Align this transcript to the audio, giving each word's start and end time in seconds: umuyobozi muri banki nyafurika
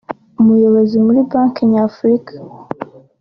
umuyobozi 0.41 0.95
muri 1.05 1.19
banki 1.29 1.61
nyafurika 1.71 2.33